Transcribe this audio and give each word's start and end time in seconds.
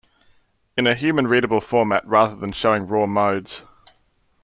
in 0.75 0.87
a 0.87 0.95
human-readable 0.95 1.61
format, 1.61 2.03
rather 2.07 2.35
than 2.35 2.51
showing 2.51 2.87
raw 2.87 3.05
modes. 3.05 3.61